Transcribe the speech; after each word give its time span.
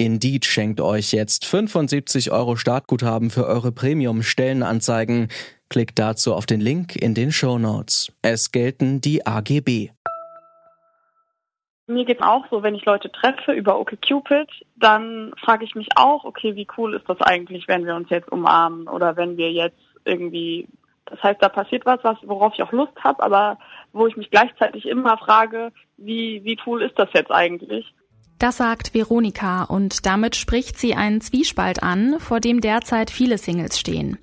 Indeed 0.00 0.44
schenkt 0.44 0.80
euch 0.80 1.12
jetzt 1.12 1.44
75 1.44 2.30
Euro 2.30 2.54
Startguthaben 2.54 3.30
für 3.30 3.46
eure 3.46 3.72
Premium-Stellenanzeigen. 3.72 5.26
Klickt 5.68 5.98
dazu 5.98 6.34
auf 6.34 6.46
den 6.46 6.60
Link 6.60 6.94
in 6.94 7.14
den 7.14 7.32
Show 7.32 7.58
Notes. 7.58 8.12
Es 8.22 8.52
gelten 8.52 9.00
die 9.00 9.26
AGB. 9.26 9.90
Mir 11.88 12.04
geht 12.04 12.22
auch 12.22 12.44
so, 12.48 12.62
wenn 12.62 12.76
ich 12.76 12.84
Leute 12.84 13.10
treffe 13.10 13.52
über 13.52 13.80
OkCupid, 13.80 14.48
dann 14.76 15.32
frage 15.44 15.64
ich 15.64 15.74
mich 15.74 15.88
auch, 15.96 16.24
okay, 16.24 16.54
wie 16.54 16.68
cool 16.76 16.94
ist 16.94 17.08
das 17.08 17.20
eigentlich, 17.20 17.66
wenn 17.66 17.84
wir 17.84 17.96
uns 17.96 18.08
jetzt 18.08 18.30
umarmen 18.30 18.86
oder 18.86 19.16
wenn 19.16 19.36
wir 19.36 19.50
jetzt 19.50 19.80
irgendwie, 20.04 20.68
das 21.06 21.20
heißt, 21.24 21.42
da 21.42 21.48
passiert 21.48 21.86
was, 21.86 22.04
was 22.04 22.18
worauf 22.22 22.52
ich 22.54 22.62
auch 22.62 22.72
Lust 22.72 22.92
habe, 23.02 23.20
aber 23.20 23.58
wo 23.92 24.06
ich 24.06 24.16
mich 24.16 24.30
gleichzeitig 24.30 24.86
immer 24.86 25.18
frage, 25.18 25.72
wie, 25.96 26.44
wie 26.44 26.58
cool 26.66 26.82
ist 26.82 26.96
das 26.98 27.08
jetzt 27.14 27.32
eigentlich? 27.32 27.92
Das 28.38 28.56
sagt 28.58 28.94
Veronika 28.94 29.64
und 29.64 30.06
damit 30.06 30.36
spricht 30.36 30.78
sie 30.78 30.94
einen 30.94 31.20
Zwiespalt 31.20 31.82
an, 31.82 32.16
vor 32.20 32.38
dem 32.38 32.60
derzeit 32.60 33.10
viele 33.10 33.36
Singles 33.36 33.78
stehen. 33.78 34.18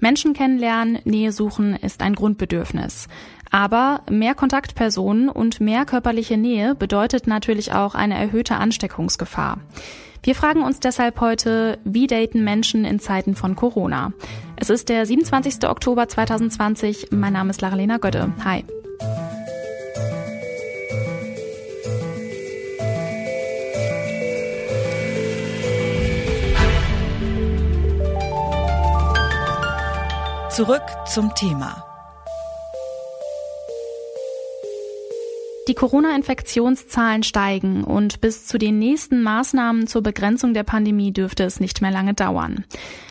Menschen 0.00 0.32
kennenlernen, 0.32 0.98
Nähe 1.04 1.30
suchen 1.30 1.76
ist 1.76 2.02
ein 2.02 2.14
Grundbedürfnis. 2.14 3.06
Aber 3.50 4.02
mehr 4.10 4.34
Kontaktpersonen 4.34 5.28
und 5.28 5.60
mehr 5.60 5.84
körperliche 5.84 6.36
Nähe 6.36 6.74
bedeutet 6.74 7.26
natürlich 7.26 7.72
auch 7.72 7.94
eine 7.94 8.14
erhöhte 8.14 8.56
Ansteckungsgefahr. 8.56 9.58
Wir 10.22 10.34
fragen 10.34 10.62
uns 10.62 10.80
deshalb 10.80 11.20
heute, 11.20 11.78
wie 11.84 12.06
daten 12.06 12.44
Menschen 12.44 12.84
in 12.84 13.00
Zeiten 13.00 13.34
von 13.34 13.56
Corona? 13.56 14.12
Es 14.56 14.68
ist 14.68 14.88
der 14.88 15.06
27. 15.06 15.68
Oktober 15.68 16.08
2020. 16.08 17.08
Mein 17.10 17.32
Name 17.32 17.50
ist 17.50 17.60
Laralena 17.60 17.98
Götte. 17.98 18.32
Hi. 18.44 18.64
Zurück 30.50 30.82
zum 31.06 31.32
Thema. 31.36 31.84
Die 35.68 35.74
Corona-Infektionszahlen 35.74 37.22
steigen 37.22 37.84
und 37.84 38.20
bis 38.20 38.48
zu 38.48 38.58
den 38.58 38.80
nächsten 38.80 39.22
Maßnahmen 39.22 39.86
zur 39.86 40.02
Begrenzung 40.02 40.52
der 40.52 40.64
Pandemie 40.64 41.12
dürfte 41.12 41.44
es 41.44 41.60
nicht 41.60 41.82
mehr 41.82 41.92
lange 41.92 42.14
dauern. 42.14 42.64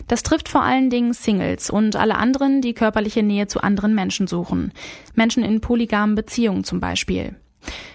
Das 0.10 0.22
trifft 0.22 0.50
vor 0.50 0.64
allen 0.64 0.90
Dingen 0.90 1.14
Singles 1.14 1.70
und 1.70 1.95
alle 1.95 2.17
anderen, 2.17 2.62
die 2.62 2.73
körperliche 2.73 3.23
Nähe 3.23 3.48
zu 3.48 3.62
anderen 3.62 3.95
Menschen 3.95 4.28
suchen. 4.28 4.73
Menschen 5.16 5.42
in 5.42 5.62
polygamen 5.62 6.16
Beziehungen 6.16 6.66
zum 6.66 6.82
Beispiel. 6.82 7.38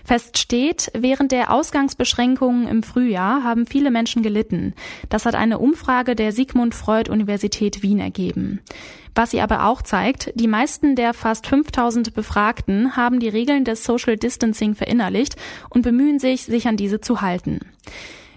Fest 0.05 0.39
steht, 0.39 0.91
während 0.95 1.33
der 1.33 1.51
Ausgangsbeschränkungen 1.51 2.69
im 2.69 2.83
Frühjahr 2.83 3.43
haben 3.43 3.67
viele 3.67 3.91
Menschen 3.91 4.23
gelitten. 4.23 4.75
Das 5.09 5.25
hat 5.25 5.34
eine 5.34 5.59
Umfrage 5.59 6.15
der 6.15 6.33
Sigmund 6.33 6.75
Freud 6.75 7.11
Universität 7.11 7.83
Wien 7.83 8.01
ergeben. 8.01 8.61
Was 9.15 9.31
sie 9.31 9.41
aber 9.41 9.67
auch 9.67 9.81
zeigt, 9.81 10.33
die 10.34 10.48
meisten 10.48 10.97
der 10.97 11.15
fast 11.15 11.47
5000 11.47 12.15
Befragten 12.15 12.97
haben 12.97 13.21
die 13.21 13.29
Regeln 13.29 13.65
des 13.65 13.84
Social 13.84 14.17
Distancing 14.17 14.75
verinnerlicht 14.75 15.37
und 15.71 15.83
bemühen 15.83 16.19
sich, 16.19 16.43
sich 16.43 16.67
an 16.67 16.77
diese 16.77 17.01
zu 17.01 17.21
halten. 17.21 17.61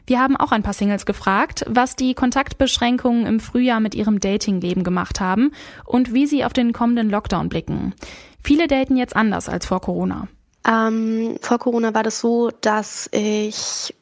Wir 0.06 0.22
haben 0.22 0.38
auch 0.38 0.54
ein 0.54 0.64
paar 0.64 0.74
Singles 0.74 1.06
gefragt, 1.06 1.66
was 1.68 1.98
die 1.98 2.14
Kontaktbeschränkungen 2.14 3.26
im 3.26 3.42
Frühjahr 3.42 3.82
mit 3.82 3.94
ihrem 3.94 4.22
Datingleben 4.22 4.86
gemacht 4.86 5.20
haben 5.20 5.52
und 5.84 6.14
wie 6.14 6.28
sie 6.28 6.46
auf 6.46 6.54
den 6.54 6.72
kommenden 6.72 7.10
Lockdown 7.10 7.50
blicken. 7.50 7.94
Viele 8.42 8.68
daten 8.68 8.96
jetzt 8.96 9.18
anders 9.18 9.50
als 9.50 9.66
vor 9.66 9.82
Corona. 9.82 10.30
Ähm, 10.68 11.38
vor 11.42 11.60
Corona 11.60 11.94
war 11.94 12.04
das 12.04 12.20
so, 12.20 12.52
dass 12.62 13.10
ich 13.12 13.94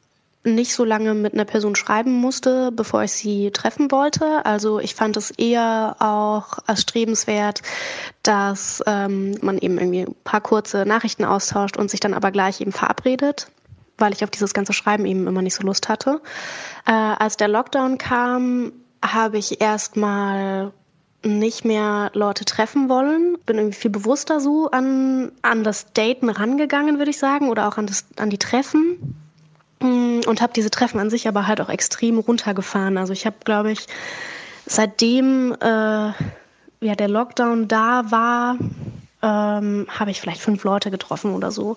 nicht 0.46 0.74
so 0.74 0.84
lange 0.84 1.14
mit 1.14 1.34
einer 1.34 1.44
Person 1.44 1.74
schreiben 1.74 2.12
musste, 2.12 2.70
bevor 2.72 3.02
ich 3.02 3.12
sie 3.12 3.50
treffen 3.50 3.90
wollte. 3.90 4.46
Also 4.46 4.78
ich 4.78 4.94
fand 4.94 5.16
es 5.16 5.30
eher 5.32 5.96
auch 5.98 6.58
erstrebenswert, 6.66 7.62
dass 8.22 8.82
ähm, 8.86 9.36
man 9.42 9.58
eben 9.58 9.78
irgendwie 9.78 10.02
ein 10.02 10.14
paar 10.24 10.40
kurze 10.40 10.86
Nachrichten 10.86 11.24
austauscht 11.24 11.76
und 11.76 11.90
sich 11.90 12.00
dann 12.00 12.14
aber 12.14 12.30
gleich 12.30 12.60
eben 12.60 12.72
verabredet, 12.72 13.48
weil 13.98 14.12
ich 14.12 14.22
auf 14.22 14.30
dieses 14.30 14.54
ganze 14.54 14.72
Schreiben 14.72 15.04
eben 15.04 15.26
immer 15.26 15.42
nicht 15.42 15.54
so 15.54 15.64
Lust 15.64 15.88
hatte. 15.88 16.20
Äh, 16.86 16.92
als 16.92 17.36
der 17.36 17.48
Lockdown 17.48 17.98
kam, 17.98 18.72
habe 19.02 19.38
ich 19.38 19.60
erstmal 19.60 20.72
nicht 21.26 21.64
mehr 21.64 22.10
Leute 22.14 22.44
treffen 22.44 22.88
wollen. 22.88 23.36
Bin 23.46 23.58
irgendwie 23.58 23.76
viel 23.76 23.90
bewusster 23.90 24.40
so 24.40 24.70
an, 24.70 25.32
an 25.42 25.64
das 25.64 25.92
Daten 25.92 26.28
rangegangen, 26.28 26.98
würde 26.98 27.10
ich 27.10 27.18
sagen, 27.18 27.48
oder 27.48 27.68
auch 27.68 27.78
an, 27.78 27.86
das, 27.86 28.06
an 28.16 28.30
die 28.30 28.38
Treffen. 28.38 29.16
Mm, 29.80 30.20
und 30.26 30.40
habe 30.40 30.52
diese 30.52 30.70
Treffen 30.70 31.00
an 31.00 31.10
sich 31.10 31.28
aber 31.28 31.46
halt 31.46 31.60
auch 31.60 31.68
extrem 31.68 32.18
runtergefahren. 32.18 32.98
Also 32.98 33.12
ich 33.12 33.26
habe, 33.26 33.36
glaube 33.44 33.72
ich, 33.72 33.86
seitdem 34.64 35.52
äh, 35.60 36.12
ja, 36.80 36.94
der 36.98 37.08
Lockdown 37.08 37.68
da 37.68 38.10
war, 38.10 38.56
ähm, 39.22 39.86
habe 39.88 40.10
ich 40.10 40.20
vielleicht 40.20 40.40
fünf 40.40 40.64
Leute 40.64 40.90
getroffen 40.90 41.34
oder 41.34 41.50
so. 41.50 41.76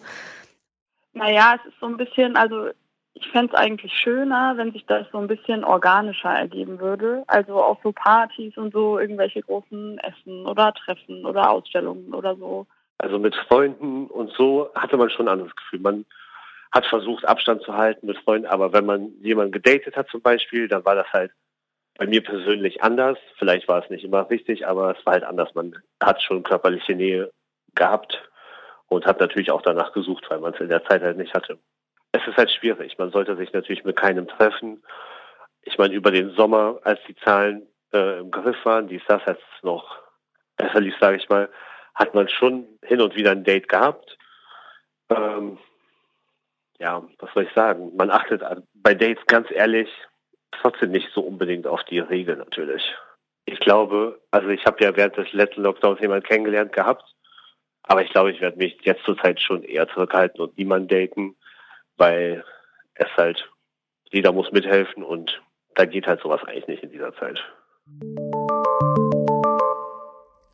Naja, 1.14 1.56
es 1.60 1.72
ist 1.72 1.80
so 1.80 1.88
ein 1.88 1.98
bisschen, 1.98 2.36
also 2.36 2.70
ich 3.14 3.28
fände 3.32 3.54
es 3.54 3.60
eigentlich 3.60 3.94
schöner, 3.94 4.54
wenn 4.58 4.72
sich 4.72 4.86
das 4.86 5.08
so 5.12 5.18
ein 5.18 5.28
bisschen 5.28 5.64
organischer 5.64 6.30
ergeben 6.30 6.80
würde. 6.80 7.24
Also 7.28 7.62
auch 7.62 7.82
so 7.84 7.92
Partys 7.92 8.56
und 8.58 8.74
so, 8.74 9.00
irgendwelche 9.00 9.42
großen 9.42 10.00
Essen 10.00 10.46
oder 10.46 10.74
Treffen 10.74 11.26
oder 11.26 11.50
Ausstellungen 11.52 12.14
oder 12.14 12.36
so. 12.36 12.66
Also 12.98 13.18
mit 13.18 13.36
Freunden 13.48 14.08
und 14.08 14.32
so 14.34 14.70
hatte 14.76 14.98
man 14.98 15.10
schon 15.10 15.28
ein 15.28 15.34
anderes 15.34 15.56
Gefühl. 15.56 15.80
Man 15.80 16.06
hat 16.72 16.86
versucht, 16.86 17.26
Abstand 17.26 17.64
zu 17.64 17.76
halten 17.76 18.08
mit 18.08 18.18
Freunden, 18.20 18.48
aber 18.48 18.74
wenn 18.74 18.86
man 18.86 19.12
jemanden 19.22 19.52
gedatet 19.52 19.96
hat 19.96 20.08
zum 20.10 20.22
Beispiel, 20.22 20.68
dann 20.68 20.86
war 20.86 20.96
das 20.96 21.12
halt 21.12 21.32
bei 21.98 22.06
mir 22.06 22.24
persönlich 22.24 22.84
anders. 22.84 23.18
Vielleicht 23.38 23.68
war 23.68 23.84
es 23.84 23.90
nicht 23.90 24.04
immer 24.04 24.30
richtig, 24.30 24.68
aber 24.68 24.96
es 24.98 25.06
war 25.06 25.14
halt 25.14 25.24
anders. 25.24 25.54
Man 25.56 25.76
hat 26.02 26.22
schon 26.22 26.44
körperliche 26.44 26.96
Nähe 26.96 27.32
gehabt 27.74 28.22
und 28.88 29.06
hat 29.06 29.20
natürlich 29.20 29.52
auch 29.52 29.62
danach 29.62 29.94
gesucht, 29.94 30.26
weil 30.30 30.40
man 30.40 30.54
es 30.54 30.60
in 30.60 30.70
der 30.70 30.86
Zeit 30.86 31.02
halt 31.02 31.18
nicht 31.18 31.34
hatte 31.34 31.58
es 32.12 32.26
ist 32.28 32.38
halt 32.38 32.52
schwierig. 32.52 32.98
Man 32.98 33.12
sollte 33.12 33.36
sich 33.36 33.54
natürlich 33.54 33.84
mit 33.84 33.96
keinem 33.96 34.28
treffen. 34.28 34.84
Ich 35.64 35.78
meine, 35.78 35.94
über 35.94 36.12
den 36.12 36.32
Sommer, 36.32 36.80
als 36.84 37.00
die 37.08 37.16
Zahlen 37.16 37.68
äh, 37.94 38.20
im 38.20 38.32
Griff 38.32 38.58
waren, 38.66 38.88
die 38.88 38.96
ist 38.96 39.10
das 39.10 39.22
jetzt 39.28 39.44
noch 39.62 39.98
besser 40.58 40.82
lief, 40.82 40.96
sage 41.00 41.18
ich 41.18 41.30
mal, 41.30 41.50
hat 41.96 42.14
man 42.14 42.28
schon 42.28 42.68
hin 42.84 43.02
und 43.02 43.16
wieder 43.16 43.32
ein 43.32 43.44
Date 43.44 43.68
gehabt. 43.68 44.18
Ähm, 45.10 45.58
ja, 46.80 47.04
was 47.20 47.34
soll 47.34 47.44
ich 47.44 47.54
sagen? 47.54 47.96
Man 47.96 48.10
achtet 48.10 48.42
bei 48.74 48.94
Dates 48.94 49.26
ganz 49.28 49.48
ehrlich 49.52 49.90
trotzdem 50.52 50.92
nicht 50.92 51.10
so 51.14 51.22
unbedingt 51.22 51.68
auf 51.68 51.84
die 51.86 52.00
Regel 52.00 52.38
natürlich. 52.38 52.84
Ich 53.46 53.60
glaube, 53.60 54.22
also 54.32 54.50
ich 54.50 54.66
habe 54.66 54.84
ja 54.84 54.96
während 54.96 55.18
des 55.18 55.32
letzten 55.34 55.62
Lockdowns 55.62 56.00
jemanden 56.00 56.28
kennengelernt 56.28 56.74
gehabt, 56.74 57.04
aber 57.84 58.04
ich 58.04 58.10
glaube, 58.12 58.32
ich 58.32 58.42
werde 58.42 58.58
mich 58.58 58.78
jetzt 58.84 59.04
zurzeit 59.04 59.42
schon 59.42 59.64
eher 59.64 59.88
zurückhalten 59.90 60.42
und 60.42 60.58
niemanden 60.58 60.88
daten, 60.88 61.36
weil 62.00 62.44
es 62.96 63.08
halt, 63.18 63.48
jeder 64.12 64.32
muss 64.32 64.52
mithelfen 64.52 65.04
und 65.04 65.42
da 65.76 65.86
geht 65.86 66.08
halt 66.08 66.22
sowas 66.22 66.42
eigentlich 66.46 66.68
nicht 66.68 66.84
in 66.84 66.92
dieser 66.92 67.14
Zeit. 67.16 67.40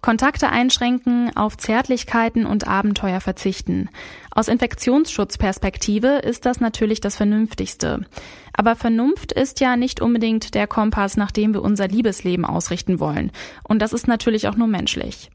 Kontakte 0.05 0.49
einschränken, 0.49 1.35
auf 1.35 1.57
Zärtlichkeiten 1.57 2.45
und 2.45 2.67
Abenteuer 2.67 3.21
verzichten. 3.21 3.89
Aus 4.29 4.49
Infektionsschutzperspektive 4.49 6.19
ist 6.19 6.45
das 6.45 6.59
natürlich 6.59 7.01
das 7.01 7.15
Vernünftigste. 7.15 8.05
Aber 8.53 8.75
Vernunft 8.75 9.31
ist 9.31 9.61
ja 9.61 9.75
nicht 9.75 10.01
unbedingt 10.01 10.53
der 10.53 10.67
Kompass, 10.67 11.17
nach 11.17 11.31
dem 11.31 11.55
wir 11.55 11.63
unser 11.63 11.87
Liebesleben 11.87 12.45
ausrichten 12.45 12.99
wollen. 12.99 13.31
Und 13.63 13.81
das 13.81 13.93
ist 13.93 14.07
natürlich 14.07 14.47
auch 14.47 14.55
nur 14.55 14.67
menschlich. 14.67 15.31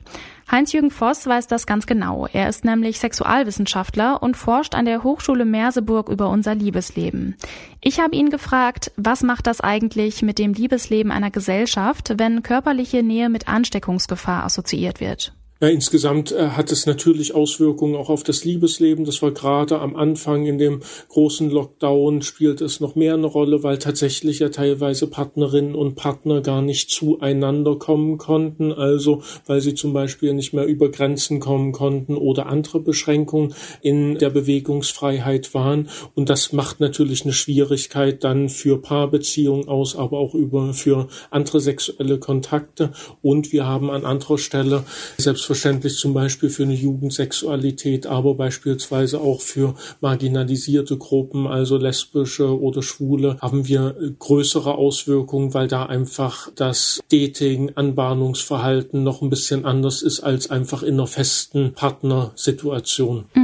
Heinz-Jürgen 0.51 0.91
Voss 0.91 1.27
weiß 1.27 1.47
das 1.47 1.65
ganz 1.65 1.87
genau. 1.87 2.27
Er 2.33 2.49
ist 2.49 2.65
nämlich 2.65 2.99
Sexualwissenschaftler 2.99 4.21
und 4.21 4.37
forscht 4.37 4.75
an 4.75 4.85
der 4.85 5.05
Hochschule 5.05 5.45
Merseburg 5.45 6.09
über 6.09 6.29
unser 6.29 6.57
Liebesleben. 6.57 7.37
Ich 7.81 8.01
habe 8.01 8.17
ihn 8.17 8.31
gefragt, 8.31 8.91
was 8.97 9.23
macht 9.23 9.47
das 9.47 9.61
eigentlich 9.61 10.23
mit 10.23 10.39
dem 10.41 10.53
Liebesleben 10.53 11.13
einer 11.13 11.31
Gesellschaft, 11.31 12.15
wenn 12.17 12.43
körperliche 12.43 13.05
Nähe 13.05 13.29
mit 13.29 13.47
Ansteckungsgefahr 13.47 14.45
assoziiert 14.45 14.99
wird? 14.99 15.35
Ja, 15.63 15.69
insgesamt 15.69 16.33
äh, 16.33 16.49
hat 16.49 16.73
es 16.73 16.87
natürlich 16.87 17.35
Auswirkungen 17.35 17.95
auch 17.95 18.09
auf 18.09 18.23
das 18.23 18.47
Liebesleben. 18.47 19.05
Das 19.05 19.21
war 19.21 19.31
gerade 19.31 19.79
am 19.79 19.95
Anfang 19.95 20.47
in 20.47 20.57
dem 20.57 20.81
großen 21.09 21.51
Lockdown 21.51 22.23
spielt 22.23 22.63
es 22.63 22.81
noch 22.81 22.95
mehr 22.95 23.13
eine 23.13 23.27
Rolle, 23.27 23.63
weil 23.63 23.77
tatsächlich 23.77 24.39
ja 24.39 24.49
teilweise 24.49 25.07
Partnerinnen 25.07 25.75
und 25.75 25.97
Partner 25.97 26.41
gar 26.41 26.63
nicht 26.63 26.89
zueinander 26.89 27.77
kommen 27.77 28.17
konnten. 28.17 28.73
Also 28.73 29.23
weil 29.45 29.61
sie 29.61 29.75
zum 29.75 29.93
Beispiel 29.93 30.33
nicht 30.33 30.55
mehr 30.55 30.65
über 30.65 30.91
Grenzen 30.91 31.41
kommen 31.41 31.73
konnten 31.73 32.17
oder 32.17 32.47
andere 32.47 32.81
Beschränkungen 32.81 33.55
in 33.83 34.17
der 34.17 34.31
Bewegungsfreiheit 34.31 35.53
waren. 35.53 35.91
Und 36.15 36.31
das 36.31 36.55
macht 36.55 36.81
natürlich 36.81 37.25
eine 37.25 37.35
Schwierigkeit 37.35 38.25
dann 38.25 38.49
für 38.49 38.81
Paarbeziehungen 38.81 39.69
aus, 39.69 39.95
aber 39.95 40.21
auch 40.21 40.35
über 40.35 40.73
für 40.73 41.09
andere 41.31 41.61
sexuelle 41.61 42.19
Kontakte. 42.19 42.93
Und 43.21 43.53
wir 43.53 43.67
haben 43.67 43.91
an 43.91 44.07
anderer 44.07 44.39
Stelle 44.39 44.85
selbst 45.19 45.50
selbstverständlich 45.51 45.97
zum 45.97 46.15
Beispiel 46.15 46.49
für 46.49 46.63
eine 46.63 46.75
Jugendsexualität, 46.75 48.07
aber 48.07 48.35
beispielsweise 48.35 49.21
auch 49.21 49.41
für 49.41 49.75
marginalisierte 50.01 50.97
Gruppen, 50.97 51.49
also 51.49 51.77
lesbische 51.77 52.61
oder 52.61 52.83
schwule, 52.83 53.37
haben 53.41 53.67
wir 53.67 53.97
größere 54.19 54.77
Auswirkungen, 54.77 55.53
weil 55.53 55.67
da 55.67 55.87
einfach 55.87 56.51
das 56.55 57.01
Dating, 57.11 57.73
Anbahnungsverhalten 57.75 59.03
noch 59.03 59.23
ein 59.23 59.31
bisschen 59.31 59.65
anders 59.65 60.03
ist 60.03 60.21
als 60.21 60.51
einfach 60.51 60.85
in 60.85 60.95
einer 60.95 61.09
festen 61.09 61.73
Partnersituation. 61.73 63.25
Mhm. 63.35 63.40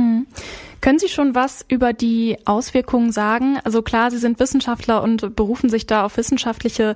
Können 0.86 1.00
Sie 1.00 1.08
schon 1.08 1.34
was 1.34 1.64
über 1.68 1.92
die 1.92 2.36
Auswirkungen 2.44 3.10
sagen? 3.10 3.58
Also 3.64 3.82
klar, 3.82 4.12
Sie 4.12 4.18
sind 4.18 4.38
Wissenschaftler 4.38 5.02
und 5.02 5.34
berufen 5.34 5.68
sich 5.68 5.86
da 5.86 6.04
auf 6.04 6.16
wissenschaftliche 6.16 6.94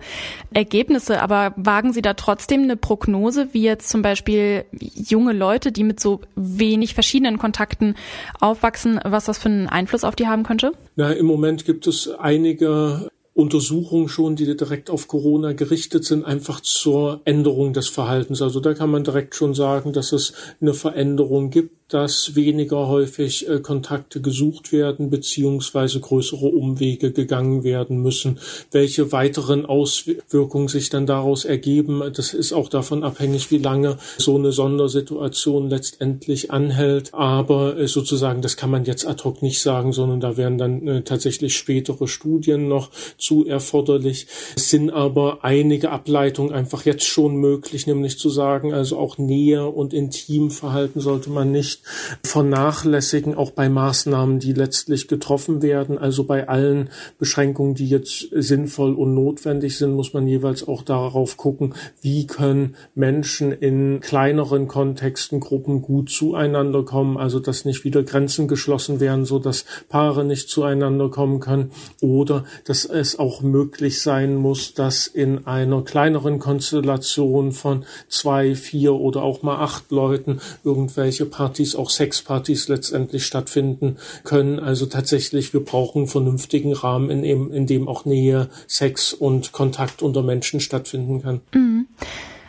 Ergebnisse, 0.54 1.20
aber 1.20 1.54
wagen 1.56 1.92
Sie 1.92 2.00
da 2.00 2.14
trotzdem 2.14 2.62
eine 2.62 2.76
Prognose, 2.76 3.48
wie 3.50 3.62
jetzt 3.62 3.88
zum 3.88 4.02
Beispiel 4.02 4.64
junge 4.70 5.32
Leute, 5.32 5.72
die 5.72 5.82
mit 5.82 5.98
so 5.98 6.20
wenig 6.36 6.94
verschiedenen 6.94 7.38
Kontakten 7.38 7.96
aufwachsen, 8.38 9.00
was 9.02 9.24
das 9.24 9.38
für 9.38 9.48
einen 9.48 9.66
Einfluss 9.66 10.04
auf 10.04 10.14
die 10.14 10.28
haben 10.28 10.44
könnte? 10.44 10.70
Na, 10.94 11.10
im 11.10 11.26
Moment 11.26 11.64
gibt 11.64 11.88
es 11.88 12.08
einige 12.16 13.10
Untersuchungen 13.34 14.08
schon, 14.08 14.36
die 14.36 14.56
direkt 14.56 14.88
auf 14.88 15.08
Corona 15.08 15.52
gerichtet 15.52 16.04
sind, 16.04 16.24
einfach 16.24 16.60
zur 16.60 17.22
Änderung 17.24 17.72
des 17.72 17.88
Verhaltens. 17.88 18.40
Also 18.40 18.60
da 18.60 18.72
kann 18.72 18.90
man 18.90 19.02
direkt 19.02 19.34
schon 19.34 19.52
sagen, 19.52 19.92
dass 19.92 20.12
es 20.12 20.32
eine 20.60 20.74
Veränderung 20.74 21.50
gibt 21.50 21.79
dass 21.90 22.36
weniger 22.36 22.88
häufig 22.88 23.48
äh, 23.48 23.60
Kontakte 23.60 24.20
gesucht 24.20 24.72
werden 24.72 25.10
beziehungsweise 25.10 26.00
größere 26.00 26.46
Umwege 26.46 27.12
gegangen 27.12 27.64
werden 27.64 28.00
müssen. 28.00 28.38
Welche 28.70 29.12
weiteren 29.12 29.66
Auswirkungen 29.66 30.68
sich 30.68 30.88
dann 30.88 31.06
daraus 31.06 31.44
ergeben, 31.44 32.02
das 32.14 32.32
ist 32.32 32.52
auch 32.52 32.68
davon 32.68 33.02
abhängig, 33.02 33.50
wie 33.50 33.58
lange 33.58 33.98
so 34.18 34.36
eine 34.36 34.52
Sondersituation 34.52 35.68
letztendlich 35.68 36.50
anhält. 36.50 37.12
Aber 37.12 37.76
äh, 37.76 37.88
sozusagen, 37.88 38.40
das 38.40 38.56
kann 38.56 38.70
man 38.70 38.84
jetzt 38.84 39.06
ad 39.06 39.24
hoc 39.24 39.42
nicht 39.42 39.60
sagen, 39.60 39.92
sondern 39.92 40.20
da 40.20 40.36
wären 40.36 40.58
dann 40.58 40.86
äh, 40.86 41.02
tatsächlich 41.02 41.56
spätere 41.56 42.06
Studien 42.06 42.68
noch 42.68 42.90
zu 43.18 43.46
erforderlich. 43.46 44.28
Es 44.56 44.70
sind 44.70 44.90
aber 44.90 45.44
einige 45.44 45.90
Ableitungen 45.90 46.52
einfach 46.52 46.84
jetzt 46.84 47.04
schon 47.04 47.36
möglich, 47.36 47.86
nämlich 47.88 48.18
zu 48.18 48.30
sagen, 48.30 48.72
also 48.72 48.96
auch 48.96 49.18
Nähe 49.18 49.66
und 49.66 49.92
Intimverhalten 49.92 51.00
sollte 51.00 51.30
man 51.30 51.50
nicht 51.50 51.79
vernachlässigen, 52.24 53.34
auch 53.34 53.50
bei 53.50 53.68
Maßnahmen, 53.68 54.38
die 54.38 54.52
letztlich 54.52 55.08
getroffen 55.08 55.62
werden. 55.62 55.98
Also 55.98 56.24
bei 56.24 56.48
allen 56.48 56.90
Beschränkungen, 57.18 57.74
die 57.74 57.88
jetzt 57.88 58.28
sinnvoll 58.32 58.94
und 58.94 59.14
notwendig 59.14 59.78
sind, 59.78 59.92
muss 59.92 60.12
man 60.14 60.26
jeweils 60.26 60.66
auch 60.66 60.82
darauf 60.82 61.36
gucken, 61.36 61.74
wie 62.00 62.26
können 62.26 62.76
Menschen 62.94 63.52
in 63.52 64.00
kleineren 64.00 64.68
Kontexten, 64.68 65.40
Gruppen 65.40 65.82
gut 65.82 66.10
zueinander 66.10 66.84
kommen, 66.84 67.16
also 67.16 67.40
dass 67.40 67.64
nicht 67.64 67.84
wieder 67.84 68.02
Grenzen 68.02 68.48
geschlossen 68.48 69.00
werden, 69.00 69.24
so 69.24 69.38
dass 69.38 69.64
Paare 69.88 70.24
nicht 70.24 70.48
zueinander 70.48 71.10
kommen 71.10 71.40
können 71.40 71.70
oder 72.00 72.44
dass 72.64 72.84
es 72.84 73.18
auch 73.18 73.42
möglich 73.42 74.00
sein 74.02 74.36
muss, 74.36 74.74
dass 74.74 75.06
in 75.06 75.46
einer 75.46 75.82
kleineren 75.82 76.38
Konstellation 76.38 77.52
von 77.52 77.84
zwei, 78.08 78.54
vier 78.54 78.94
oder 78.94 79.22
auch 79.22 79.42
mal 79.42 79.56
acht 79.56 79.90
Leuten 79.90 80.40
irgendwelche 80.64 81.26
Partys 81.26 81.69
Partys, 81.70 81.74
auch 81.74 81.90
Sexpartys 81.90 82.68
letztendlich 82.68 83.26
stattfinden 83.26 83.96
können. 84.24 84.58
Also 84.58 84.86
tatsächlich, 84.86 85.52
wir 85.52 85.64
brauchen 85.64 86.00
einen 86.00 86.08
vernünftigen 86.08 86.72
Rahmen, 86.72 87.10
in 87.10 87.22
dem, 87.22 87.52
in 87.52 87.66
dem 87.66 87.88
auch 87.88 88.04
Nähe, 88.04 88.48
Sex 88.66 89.12
und 89.12 89.52
Kontakt 89.52 90.02
unter 90.02 90.22
Menschen 90.22 90.60
stattfinden 90.60 91.22
kann. 91.22 91.40
Mhm. 91.54 91.86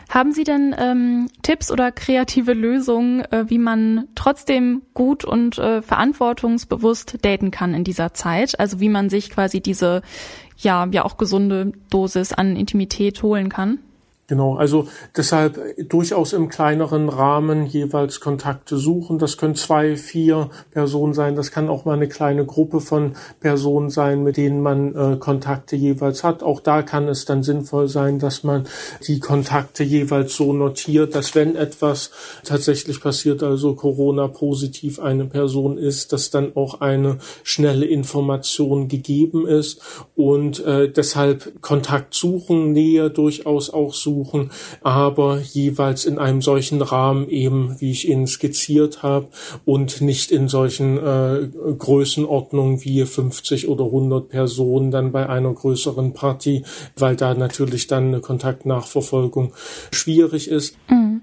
Haben 0.08 0.32
Sie 0.32 0.44
denn 0.44 0.74
ähm, 0.78 1.28
Tipps 1.42 1.70
oder 1.70 1.90
kreative 1.90 2.52
Lösungen, 2.52 3.20
äh, 3.32 3.44
wie 3.48 3.56
man 3.56 4.08
trotzdem 4.14 4.82
gut 4.92 5.24
und 5.24 5.56
äh, 5.58 5.80
verantwortungsbewusst 5.80 7.16
daten 7.22 7.50
kann 7.50 7.72
in 7.72 7.82
dieser 7.82 8.12
Zeit? 8.12 8.60
Also 8.60 8.78
wie 8.78 8.90
man 8.90 9.08
sich 9.08 9.30
quasi 9.30 9.62
diese 9.62 10.02
ja 10.58 10.86
ja 10.92 11.06
auch 11.06 11.16
gesunde 11.16 11.72
Dosis 11.88 12.34
an 12.34 12.56
Intimität 12.56 13.22
holen 13.22 13.48
kann? 13.48 13.78
Genau, 14.28 14.54
also 14.54 14.86
deshalb 15.16 15.58
durchaus 15.88 16.32
im 16.32 16.48
kleineren 16.48 17.08
Rahmen 17.08 17.66
jeweils 17.66 18.20
Kontakte 18.20 18.76
suchen. 18.76 19.18
Das 19.18 19.36
können 19.36 19.56
zwei, 19.56 19.96
vier 19.96 20.48
Personen 20.70 21.12
sein. 21.12 21.34
Das 21.34 21.50
kann 21.50 21.68
auch 21.68 21.84
mal 21.84 21.94
eine 21.94 22.08
kleine 22.08 22.46
Gruppe 22.46 22.80
von 22.80 23.16
Personen 23.40 23.90
sein, 23.90 24.22
mit 24.22 24.36
denen 24.36 24.62
man 24.62 24.94
äh, 24.94 25.16
Kontakte 25.16 25.74
jeweils 25.74 26.22
hat. 26.22 26.44
Auch 26.44 26.60
da 26.60 26.82
kann 26.82 27.08
es 27.08 27.24
dann 27.24 27.42
sinnvoll 27.42 27.88
sein, 27.88 28.20
dass 28.20 28.44
man 28.44 28.64
die 29.08 29.18
Kontakte 29.18 29.82
jeweils 29.82 30.36
so 30.36 30.52
notiert, 30.52 31.16
dass 31.16 31.34
wenn 31.34 31.56
etwas 31.56 32.12
tatsächlich 32.44 33.00
passiert, 33.00 33.42
also 33.42 33.74
Corona 33.74 34.28
positiv 34.28 35.00
eine 35.00 35.24
Person 35.24 35.78
ist, 35.78 36.12
dass 36.12 36.30
dann 36.30 36.54
auch 36.54 36.80
eine 36.80 37.18
schnelle 37.42 37.86
Information 37.86 38.86
gegeben 38.86 39.48
ist 39.48 39.82
und 40.14 40.64
äh, 40.64 40.88
deshalb 40.88 41.60
Kontakt 41.60 42.14
suchen, 42.14 42.70
Nähe 42.72 43.10
durchaus 43.10 43.68
auch 43.68 43.92
suchen 43.92 44.11
suchen, 44.12 44.50
aber 44.82 45.38
jeweils 45.40 46.04
in 46.04 46.18
einem 46.18 46.42
solchen 46.42 46.82
Rahmen 46.82 47.28
eben, 47.28 47.76
wie 47.78 47.90
ich 47.90 48.08
Ihnen 48.08 48.26
skizziert 48.26 49.02
habe, 49.02 49.28
und 49.64 50.00
nicht 50.00 50.30
in 50.30 50.48
solchen 50.48 50.98
äh, 50.98 51.48
Größenordnungen 51.78 52.84
wie 52.84 53.04
50 53.04 53.68
oder 53.68 53.84
100 53.86 54.28
Personen 54.28 54.90
dann 54.90 55.12
bei 55.12 55.28
einer 55.28 55.52
größeren 55.52 56.12
Party, 56.12 56.64
weil 56.96 57.16
da 57.16 57.34
natürlich 57.34 57.86
dann 57.86 58.08
eine 58.08 58.20
Kontaktnachverfolgung 58.20 59.52
schwierig 59.90 60.48
ist. 60.48 60.76
Mhm. 60.90 61.22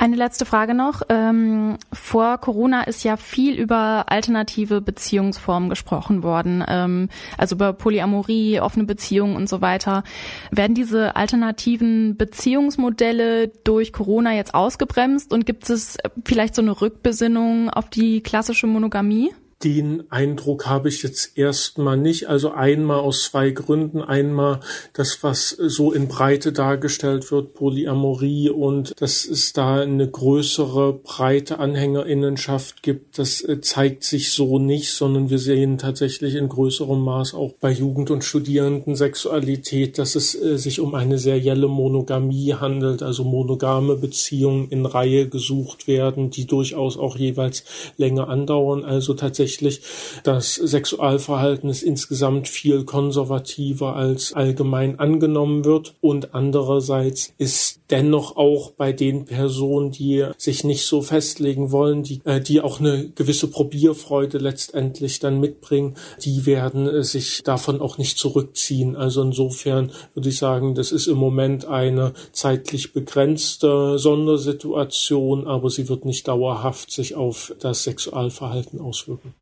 Eine 0.00 0.14
letzte 0.14 0.46
Frage 0.46 0.74
noch. 0.74 1.02
Ähm, 1.08 1.76
vor 1.92 2.38
Corona 2.38 2.84
ist 2.84 3.02
ja 3.02 3.16
viel 3.16 3.56
über 3.58 4.04
alternative 4.06 4.80
Beziehungsformen 4.80 5.68
gesprochen 5.68 6.22
worden, 6.22 6.64
ähm, 6.68 7.08
also 7.36 7.56
über 7.56 7.72
Polyamorie, 7.72 8.60
offene 8.60 8.84
Beziehungen 8.84 9.34
und 9.34 9.48
so 9.48 9.60
weiter. 9.60 10.04
Werden 10.52 10.74
diese 10.74 11.16
alternativen 11.16 12.16
Beziehungsmodelle 12.16 13.48
durch 13.64 13.92
Corona 13.92 14.34
jetzt 14.34 14.54
ausgebremst 14.54 15.32
und 15.32 15.46
gibt 15.46 15.68
es 15.68 15.98
vielleicht 16.24 16.54
so 16.54 16.62
eine 16.62 16.80
Rückbesinnung 16.80 17.68
auf 17.68 17.90
die 17.90 18.22
klassische 18.22 18.68
Monogamie? 18.68 19.32
Den 19.64 20.04
Eindruck 20.12 20.66
habe 20.66 20.88
ich 20.88 21.02
jetzt 21.02 21.36
erstmal 21.36 21.96
nicht. 21.96 22.28
Also 22.28 22.52
einmal 22.52 23.00
aus 23.00 23.24
zwei 23.24 23.50
Gründen. 23.50 24.00
Einmal 24.00 24.60
das, 24.92 25.24
was 25.24 25.48
so 25.48 25.90
in 25.92 26.06
Breite 26.06 26.52
dargestellt 26.52 27.32
wird, 27.32 27.54
Polyamorie 27.54 28.50
und 28.50 28.94
dass 29.00 29.24
es 29.24 29.52
da 29.52 29.80
eine 29.80 30.08
größere, 30.08 30.92
breite 30.92 31.58
Anhängerinnenschaft 31.58 32.84
gibt. 32.84 33.18
Das 33.18 33.40
äh, 33.40 33.60
zeigt 33.60 34.04
sich 34.04 34.30
so 34.30 34.60
nicht, 34.60 34.92
sondern 34.92 35.28
wir 35.28 35.40
sehen 35.40 35.76
tatsächlich 35.76 36.36
in 36.36 36.48
größerem 36.48 37.00
Maß 37.00 37.34
auch 37.34 37.54
bei 37.60 37.72
Jugend- 37.72 38.12
und 38.12 38.22
Studierenden 38.22 38.94
Sexualität, 38.94 39.98
dass 39.98 40.14
es 40.14 40.40
äh, 40.40 40.56
sich 40.56 40.78
um 40.78 40.94
eine 40.94 41.18
serielle 41.18 41.66
Monogamie 41.66 42.54
handelt, 42.54 43.02
also 43.02 43.24
monogame 43.24 43.96
Beziehungen 43.96 44.68
in 44.68 44.86
Reihe 44.86 45.28
gesucht 45.28 45.88
werden, 45.88 46.30
die 46.30 46.46
durchaus 46.46 46.96
auch 46.96 47.16
jeweils 47.16 47.64
länger 47.96 48.28
andauern. 48.28 48.84
Also 48.84 49.14
tatsächlich 49.14 49.47
tatsächlich, 49.48 49.80
das 50.24 50.54
Sexualverhalten 50.54 51.70
ist 51.70 51.82
insgesamt 51.82 52.48
viel 52.48 52.84
konservativer 52.84 53.96
als 53.96 54.32
allgemein 54.34 54.98
angenommen 54.98 55.64
wird 55.64 55.94
und 56.00 56.34
andererseits 56.34 57.32
ist 57.38 57.80
dennoch 57.90 58.36
auch 58.36 58.72
bei 58.72 58.92
den 58.92 59.24
Personen, 59.24 59.90
die 59.90 60.26
sich 60.36 60.64
nicht 60.64 60.84
so 60.84 61.00
festlegen 61.00 61.72
wollen, 61.72 62.02
die, 62.02 62.20
äh, 62.24 62.40
die 62.40 62.60
auch 62.60 62.80
eine 62.80 63.08
gewisse 63.08 63.48
Probierfreude 63.48 64.38
letztendlich 64.38 65.20
dann 65.20 65.40
mitbringen, 65.40 65.96
die 66.22 66.44
werden 66.44 66.86
äh, 66.86 67.02
sich 67.02 67.42
davon 67.42 67.80
auch 67.80 67.96
nicht 67.96 68.18
zurückziehen. 68.18 68.96
Also 68.96 69.22
insofern 69.22 69.92
würde 70.12 70.28
ich 70.28 70.36
sagen, 70.36 70.74
das 70.74 70.92
ist 70.92 71.06
im 71.06 71.16
Moment 71.16 71.64
eine 71.64 72.12
zeitlich 72.32 72.92
begrenzte 72.92 73.98
Sondersituation, 73.98 75.46
aber 75.46 75.70
sie 75.70 75.88
wird 75.88 76.04
nicht 76.04 76.28
dauerhaft 76.28 76.90
sich 76.90 77.14
auf 77.14 77.54
das 77.60 77.84
Sexualverhalten 77.84 78.80
auswirken. 78.80 79.34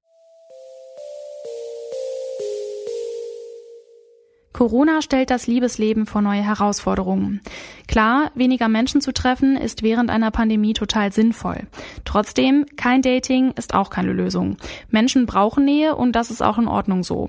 Corona 4.57 5.03
stellt 5.03 5.29
das 5.29 5.47
Liebesleben 5.47 6.07
vor 6.07 6.23
neue 6.23 6.41
Herausforderungen. 6.41 7.43
Klar, 7.89 8.31
weniger 8.35 8.69
Menschen 8.69 9.03
zu 9.03 9.13
treffen 9.13 9.55
ist 9.55 9.83
während 9.83 10.09
einer 10.09 10.31
Pandemie 10.31 10.73
total 10.73 11.13
sinnvoll. 11.13 11.67
Trotzdem, 12.07 12.65
kein 12.75 13.03
Dating 13.03 13.51
ist 13.51 13.75
auch 13.75 13.91
keine 13.91 14.15
Lösung. 14.15 14.57
Menschen 14.89 15.27
brauchen 15.27 15.67
Nähe 15.67 15.95
und 15.95 16.13
das 16.13 16.31
ist 16.31 16.41
auch 16.41 16.57
in 16.57 16.69
Ordnung 16.69 17.05
so. 17.05 17.29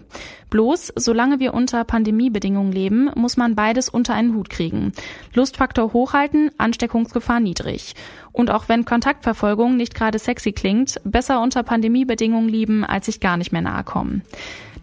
Bloß, 0.50 0.94
solange 0.96 1.42
wir 1.42 1.54
unter 1.54 1.84
Pandemiebedingungen 1.84 2.72
leben, 2.72 3.12
muss 3.16 3.36
man 3.36 3.56
beides 3.56 3.90
unter 3.90 4.14
einen 4.14 4.34
Hut 4.34 4.50
kriegen. 4.50 4.94
Lustfaktor 5.34 5.92
hochhalten, 5.92 6.52
Ansteckungsgefahr 6.58 7.42
niedrig. 7.42 7.94
Und 8.32 8.52
auch 8.52 8.70
wenn 8.70 8.86
Kontaktverfolgung 8.86 9.76
nicht 9.76 9.96
gerade 9.96 10.18
sexy 10.18 10.54
klingt, 10.54 11.02
besser 11.04 11.42
unter 11.42 11.64
Pandemiebedingungen 11.64 12.48
lieben, 12.48 12.86
als 12.86 13.08
sich 13.08 13.20
gar 13.20 13.36
nicht 13.36 13.52
mehr 13.52 13.62
nahe 13.62 13.84
kommen. 13.84 14.22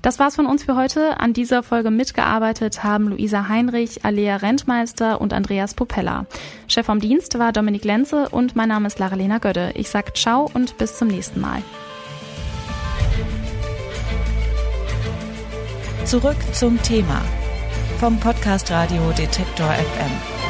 Das 0.05 0.19
war's 0.19 0.37
von 0.37 0.45
uns 0.45 0.65
für 0.65 0.77
heute. 0.77 1.19
An 1.19 1.33
dieser 1.33 1.63
Folge 1.63 1.91
mitgearbeitet 1.91 2.85
haben 2.85 3.09
Luisa 3.09 3.49
Heinrich, 3.49 4.05
Alea 4.05 4.37
Rentmeister 4.37 5.19
und 5.19 5.33
Andreas 5.33 5.73
Popella. 5.73 6.27
Chef 6.69 6.85
vom 6.85 7.01
Dienst 7.01 7.39
war 7.39 7.53
Dominik 7.53 7.87
Lenze 7.87 8.29
und 8.29 8.55
mein 8.55 8.69
Name 8.69 8.87
ist 8.87 8.99
Lara-Lena 8.99 9.39
Gödde. 9.39 9.73
Ich 9.77 9.89
sag 9.89 10.15
ciao 10.15 10.51
und 10.53 10.77
bis 10.77 10.99
zum 10.99 11.09
nächsten 11.09 11.41
Mal. 11.41 11.63
Zurück 16.05 16.37
zum 16.53 16.83
Thema 16.83 17.23
vom 17.99 18.21
Podcast 18.21 18.71
Radio 18.71 19.11
Detektor 19.17 19.71
FM. 19.71 20.44